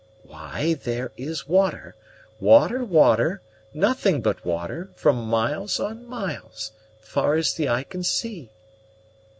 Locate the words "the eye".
7.53-7.83